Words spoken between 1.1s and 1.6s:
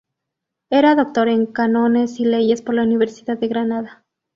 en